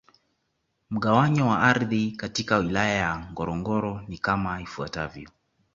[0.89, 5.29] Mgawanyo wa ardhi katika Wilaya ya Ngorongoro ni kama ifuatavyo